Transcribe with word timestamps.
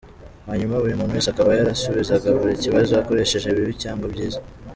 Hanyuma 0.47 0.79
buri 0.81 0.99
muntu 0.99 1.15
wese 1.15 1.29
akaba 1.31 1.57
yarasubizaga 1.57 2.29
buri 2.39 2.53
kibazo 2.63 2.91
akoresheje 2.95 3.47
bibi 3.55 3.73
cyangwa 3.83 4.05
byiza. 4.13 4.39